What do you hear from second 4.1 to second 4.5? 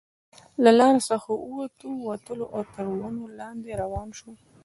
شوو.